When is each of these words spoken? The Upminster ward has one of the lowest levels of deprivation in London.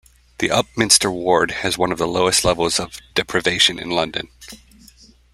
The 0.39 0.47
Upminster 0.49 1.13
ward 1.13 1.51
has 1.51 1.77
one 1.77 1.91
of 1.91 1.99
the 1.99 2.07
lowest 2.07 2.43
levels 2.43 2.79
of 2.79 2.97
deprivation 3.13 3.77
in 3.77 3.91
London. 3.91 4.29